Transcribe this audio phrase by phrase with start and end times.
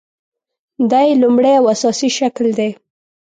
[0.89, 2.69] دا یې لومړۍ او اساسي شکل دی.